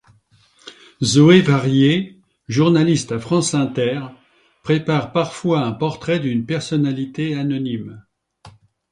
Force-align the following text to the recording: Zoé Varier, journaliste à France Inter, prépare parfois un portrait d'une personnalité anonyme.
Zoé 1.03 1.41
Varier, 1.41 2.19
journaliste 2.47 3.11
à 3.11 3.19
France 3.19 3.53
Inter, 3.53 4.01
prépare 4.63 5.11
parfois 5.11 5.63
un 5.63 5.73
portrait 5.73 6.19
d'une 6.19 6.43
personnalité 6.47 7.35
anonyme. 7.35 8.03